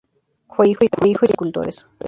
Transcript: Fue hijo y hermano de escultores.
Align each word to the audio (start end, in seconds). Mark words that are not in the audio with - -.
Fue 0.47 0.67
hijo 0.67 0.79
y 0.83 0.87
hermano 0.91 1.19
de 1.21 1.27
escultores. 1.27 1.85